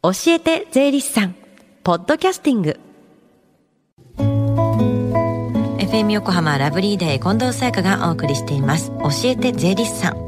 [0.00, 1.34] 教えて税理士さん。
[1.82, 2.78] ポッドキャスティング。
[5.78, 8.92] FM 横浜ラブリーデー近藤沙耶香がお送りしています。
[9.00, 10.27] 教えて税理士さん。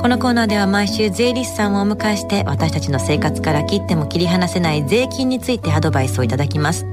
[0.00, 6.86] このコーナーでは毎週税理士さんをお迎えして私たちの生活から切っても切り離せない税金についてアドバイスをいただきます。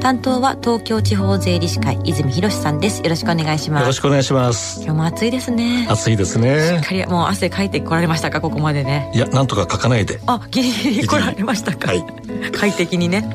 [0.00, 3.02] 担当は東京地方税理士会泉博さんです。
[3.02, 3.80] よろしくお願いします。
[3.82, 4.82] よろしくお願いします。
[4.82, 5.86] 今日も暑いですね。
[5.88, 6.80] 暑いですね。
[6.80, 9.10] しっかりもう汗かいてこられましたかここまでね。
[9.14, 10.20] いやなんとかかかないで。
[10.26, 12.04] あギリギリ来られましたか、はい、
[12.52, 13.28] 快適にね。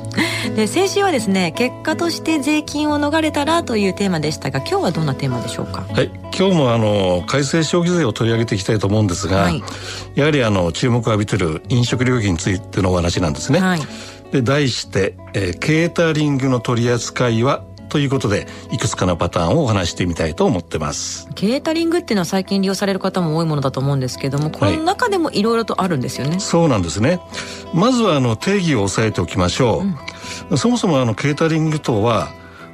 [0.56, 5.86] で先週はですね結果として税金を逃れたらというテーマでしたが今日はどんなテーマでしょうか？
[5.94, 6.10] はい。
[6.38, 9.64] 今日もあの改正消費税を取り上げていきたいと思うんですが、はい、
[10.16, 13.80] やはりあの注目を浴びてる飲食料品についてのお話なんですね、はい、
[14.32, 21.28] で題して、えー、ケータリングの取り扱いはということでいくつかのパターンをお話してみたいと思ってます。
[21.36, 27.20] ケータリングっていうのは最近利用される方も多いものだと思うんですけどもこの中でもいろいろとあるんですよね、はい、そうなんですね。
[27.74, 32.30] まずはあの定義を押さえておきましょう、うん、そもそもあのケータリングとは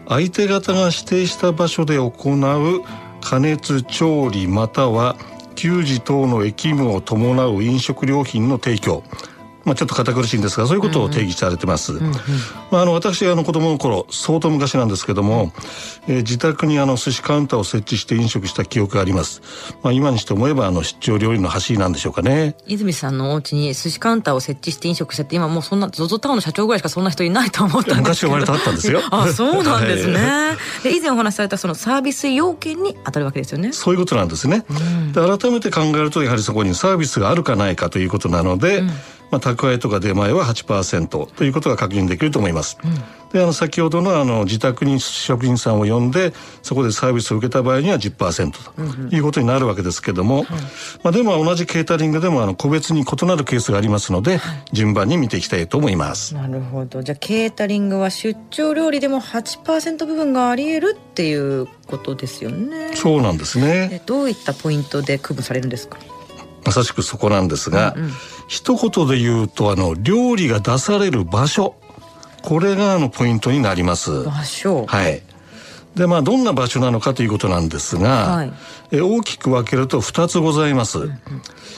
[0.07, 2.83] 相手方が指定した場所で行う
[3.21, 5.17] 加熱調理または
[5.57, 9.03] 給仕等の役務を伴う飲食料品の提供。
[9.67, 11.91] まあ、ちょっと堅苦しいんですがそういうことを定義されてます。
[11.91, 12.11] うんうん、
[12.71, 15.51] まあ、あの私あの子供の頃相当昔なんですけども、
[16.07, 19.41] えー、自宅にあの寿司カウンターを設置して飲食した記憶があります。
[19.83, 22.55] まあ、今にして思えばあの出張料理の走りなんでしょうかね。
[22.65, 28.31] 泉さんのお家に寿司カウンターを設置して飲食してって今もうそんな ZOZO タウンの社長ぐらいしかそんな人いないと思ったんですけど。
[28.31, 29.01] 昔は割とあったんですよ。
[29.11, 30.15] あそうなんですね。
[30.23, 33.73] はい、で以前お話しされたそのサービス要件に当たるわけですよね。
[33.73, 34.63] そういうことなんですね。
[34.69, 38.79] うん、で改めて考えるとやはりそこにサービスがあるかないかということなので。
[38.79, 38.91] うん
[39.31, 42.77] まあ、宅配とか出前は8%ということが確認できると思います。
[42.83, 42.93] うん、
[43.31, 50.45] であの先ほどのあの自宅に職人さんを呼んでそこでサービスを受けた場合には10%ということになるわけですけども、うんうん、
[51.03, 56.33] まあ、でも同じケータリングでもあの個別に異なるケースがありますので、はい、順番に見ていきたいと思います。
[56.33, 62.95] なるほどじゃあケータリングは出張料理でも8%部分があり得るっていうことですよね。
[62.95, 64.01] そうなんですね。
[64.05, 65.97] どういったポイントで区分されるんですか？
[66.67, 68.11] まさしくそこなんですが、うんうん、
[68.47, 71.75] 一言で言うとあの料理が出される場所。
[72.43, 74.23] これがあのポイントになります。
[74.23, 74.85] 場所。
[74.85, 75.23] はい。
[75.95, 78.53] でまあどんな場所なのかということなんですが、はい、
[78.91, 81.19] え大きく分けると2つございます、うんうん、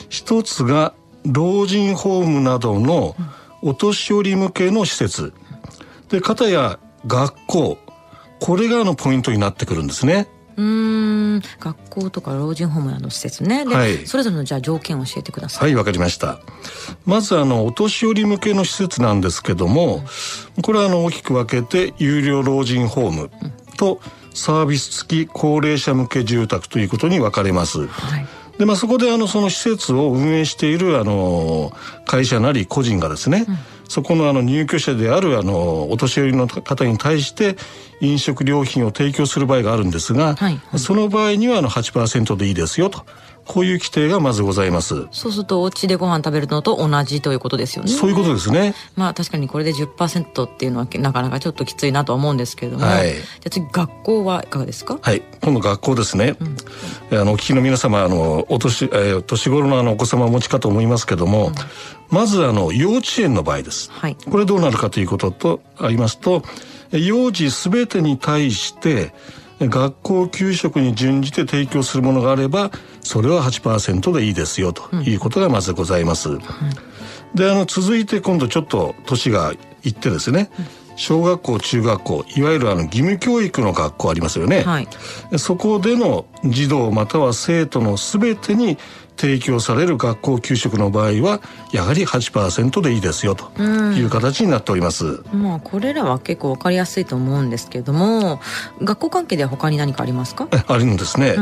[0.09, 0.94] 一つが
[1.25, 3.16] 老人ホームなどの
[3.61, 5.33] お年寄り向けの施設。
[6.09, 7.77] で方や学校。
[8.39, 10.27] これがあのポイントになってくるんですね
[10.59, 13.66] うん学校とか老人ホームなど施設ね。
[13.66, 15.70] で、はい、それぞれのじゃあ条件を教えてください。
[15.70, 16.40] はいわかりました。
[17.06, 20.03] まずあのお年寄り向けの施設なんですけども、
[20.58, 23.31] うん、これはあの大きく分けて有料老人ホーム
[23.78, 24.02] と
[24.34, 28.28] サービス付き高齢者向け住宅ということに分かれます、はい。
[28.58, 31.72] でまあ、そこであのその施設を運営しているあの
[32.06, 33.58] 会社なり個人がですね、うん
[33.89, 37.57] そこのあの入居者であるあのお年寄りの方に対して
[38.00, 40.57] 飲食料品を提供する場合があるんですが、はい。
[40.57, 43.03] はい、その場合にはあの8%でいいですよと
[43.52, 45.08] こういう規定がまずございます。
[45.10, 47.92] そうするとお家でご飯食べるのと同じということですよね。
[47.92, 48.76] そういうことですね。
[48.96, 55.00] まあ確かにこれで10%っていうのはなかなかちょっときついなと思うんですけれども、はい、じゃあ次学校はいかがですか？
[55.02, 56.36] はい、今度学校ですね。
[57.10, 61.54] うん、あのお聞きの皆様あのお年、えー、年頃のあのお子様をお持ちかと思いますけども、うん、
[62.12, 63.90] まずあの幼稚園の場合です。
[63.92, 66.44] はい、これどうなるかということとありますと、
[66.92, 69.12] 幼児すべてに対して
[69.59, 72.72] 学校給食に準じて提供するものがあれば
[73.02, 76.30] それは8%でいいですよということがまずございます。
[76.30, 76.42] うん、
[77.36, 79.53] であの続いて今度ちょっと年が
[79.84, 80.50] いってですね、
[81.00, 84.88] 小学校中学校いわゆるあの義務教育の学校ありますよね、はい、
[85.38, 88.78] そこでの児童または生徒の全てに
[89.19, 91.41] 提供される学校給食の場合は
[91.74, 98.40] やはり8%でいいですよという形になっております、うん、まあこれらは結構分かりやすいと思うんですけども
[98.81, 100.47] 学校関係では他に何かありますか？
[100.68, 101.35] あるんですね、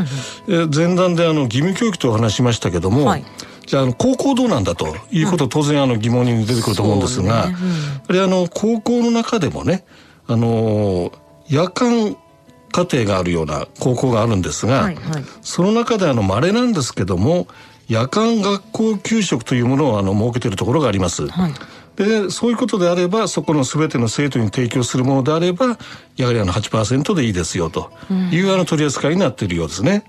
[0.47, 3.25] うんうん、前段であの義務教育とお話しましたけども、はい。
[3.67, 7.55] じゃあの高校どうなんだということ当然あの疑問に出てくると思うんですが、ね。
[8.09, 9.85] うん、あの高校の中でもね
[10.25, 11.11] あの
[11.49, 12.15] 夜間
[12.71, 17.47] 家庭があるような高校があるんですが、はいはい、その中であの稀なんですけども
[17.87, 21.27] 夜間学校給食というものをあの設けているところがあります。
[21.27, 21.53] はい。
[21.95, 25.79] でそういうことであればそこの全ての生徒に提供するものであれば
[26.15, 27.91] やはりあの8%でいいですよと
[28.31, 30.03] いう、うん、あの取り扱いになっているようですね。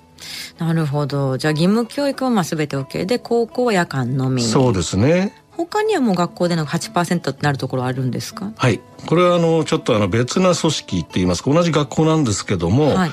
[0.58, 1.38] なるほど。
[1.38, 4.42] じゃあ義務教育はまあ全て OK で高校は夜間のみ。
[4.42, 8.52] そうですね他にはもう学校での8%ってなるところあるんですか？
[8.56, 8.80] はい。
[9.06, 13.10] これはあのちょっとあの別な組織って言いますか同じ学校なんですけども、はい、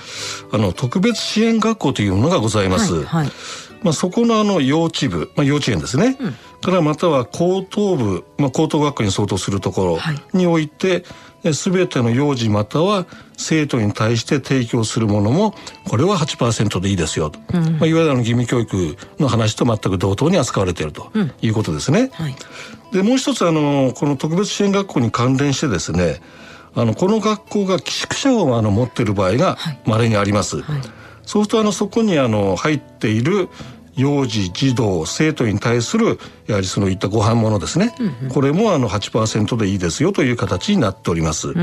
[0.51, 3.31] あの特別支援学校というものがございます、はい、はい。
[3.83, 6.35] まあ、そこのあの幼稚部、まあ、幼稚園ですね、うん、
[6.65, 9.99] からまたは高等部、まあ、高等学校に相当するところ
[10.33, 11.05] において、
[11.43, 13.05] はい、全ての幼児または
[13.37, 15.53] 生徒に対して提供するものも
[15.87, 21.99] これは8%でいいですよと、うん、まあ、いわゆる義務教育の話と全く同等に扱われているということですね。
[22.01, 22.35] うんはい、
[22.91, 26.19] でもう一つあのこの特別支援学校に関連してですね
[26.73, 30.61] あのこの学校が寄宿舎をあの持っている場合が稀にあります。
[30.63, 30.81] はい、
[31.25, 33.49] そうするとあのそこにあの入っている
[33.95, 41.49] 幼児児童生徒に対するやはりそのいったご飯物ですね、うんうん、これもあの8%でいいですよという形になっております。
[41.49, 41.61] うん、で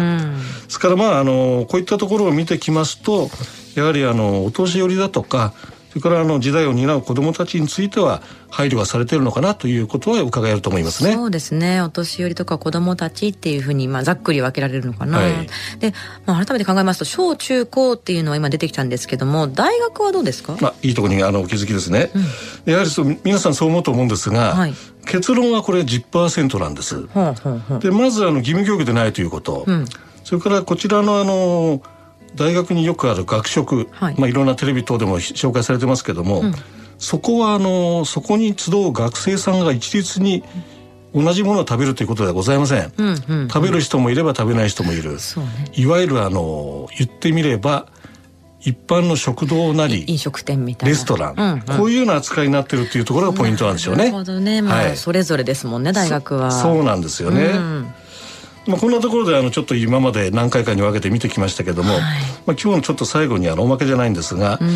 [0.68, 3.28] すからまああのこういったところを見てきますと
[3.74, 5.54] やはりあのお年寄りだとか
[5.92, 11.12] それからあの時代を担う子どもたちについては配慮がされているのかなということは伺えると思いますね。
[11.12, 11.82] そうですね。
[11.82, 15.18] お年寄りとか子どもたちっていうふうにまあざっくり分けられるのかな。
[15.18, 15.48] はい、
[15.80, 15.92] で、
[16.24, 20.56] まあ、改めて考えますと小中高っていうのは今出てきたんですけども大学はどうですか？
[20.62, 22.10] まあいいところにあのお気づきですね。
[22.66, 24.54] うん、やはりそう皆さんそう思うと思うんですが。
[24.54, 24.74] はい
[25.04, 27.08] 結論はこれ10%なんです。
[27.08, 29.84] ほうほうほうでまずあの義務教育でないということ、うん、
[30.22, 31.82] それからこちらのあの
[32.34, 36.54] 大学によくある学食、はい、まあ、いろんなテレビ等でも紹介されてますけども、うん、
[36.98, 40.44] そこはあのそこに集う学生さんが一律に
[41.14, 45.18] 同じものを食べるということではございません、うんうんうん、食べる人もいれば食べない人もいる、ね、
[45.74, 47.86] いわゆるあの言ってみれば
[48.60, 50.90] 一般の食堂なり飲食店みたいな。
[50.90, 54.04] レストラン、うんうん、こういうような扱いになってるっていうところがポイントなんですよね。
[54.04, 56.52] なるほどね、まあ、はい、それぞれですもんね大学は。
[56.52, 57.44] そうなんですよね。
[57.44, 57.94] うん
[58.66, 62.10] まあ、こんなところであのちょっと今まで何回かに分けて見てきましたけども、はい、まあ、
[62.46, 64.68] 今日のちょっと最後にあのおまけじゃないんですが、うん、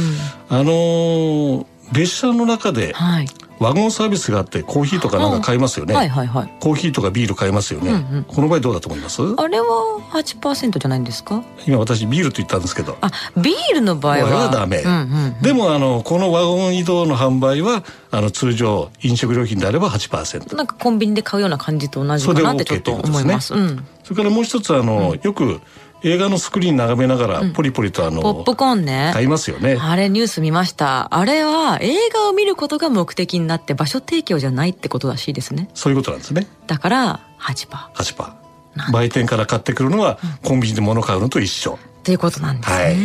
[0.48, 3.26] あのー、列車の中で、はい
[3.58, 9.22] ワゴンサービスがあってコーヒーとかなんか買いますよね、はいはいはい、コーヒーとかビール買いますよね、うんうん、この場合どうだと思います？
[9.22, 9.66] あれは
[10.12, 11.42] 8%じゃないんですか？
[11.66, 12.96] 今私ビールと言ったんですけど。
[13.00, 14.24] あビールの場合は？
[14.46, 25.60] はダメ、うんうんうん、でもあのこのワゴン移動の販売はあの通常飲食料品であれば8%なんかコンビニで買うような感じと同じかなってちょっと思います、ねうん、それからもう一つあの、うん、よく
[26.06, 29.10] 映画のスクリーン眺めながらポリポリとあの、ポップコーンね。
[29.12, 29.76] 買いますよね。
[29.80, 31.12] あれニュース見ました。
[31.12, 35.68] あれは映画を見ることが目的になって場所提供じゃないってことらしいですね。
[35.74, 36.46] そういうことなんですね。
[36.68, 37.90] だから8%パ。
[37.92, 42.96] ー8%売店から買ってくるのはコンビニで物買うのと一緒、っていうことなんですね、はい。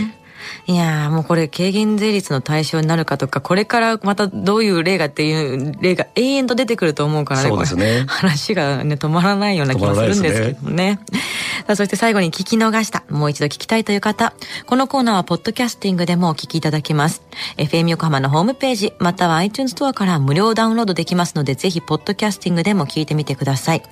[0.68, 7.50] いやもうこれ軽減税率の対象になるかとか、これからまたどういう例がっていう例が永遠と出てくると思うからね。
[7.50, 8.06] そうですね。
[8.08, 11.00] 話がね、止まらないような気がするんですけどもね。
[11.72, 14.34] ねさあ、そして最後に聞き逃した、もう一度聞きたいという方、
[14.66, 17.22] このコーナーはポッドキャスティングでもお聞きいただけます。
[17.58, 23.84] FM 横浜のホームページ、または iTunes ストアから無料ダウンロードできますので、ぜひポッドキャスティングでも聞いてみてください。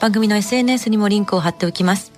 [0.00, 2.12] 番組の SNS にもリンクを貼っておきます。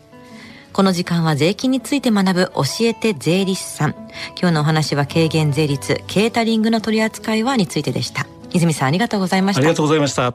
[0.73, 3.95] この時間は税金について学ぶ教えて税理士さん。
[4.41, 8.27] 今日のお話は軽減税率、ケータリングの取り扱いはについてでした。
[8.53, 9.61] 泉さんありがとうございました。
[9.61, 10.35] ありがとうございました。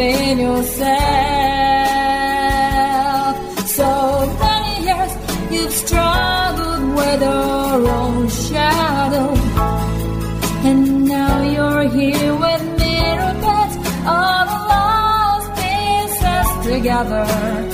[0.00, 0.88] In yourself.
[3.66, 5.12] So many years
[5.50, 9.34] you've struggled with your own shadow,
[10.68, 17.67] and now you're here with mirror the lost pieces together.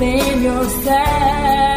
[0.00, 1.69] within yourself.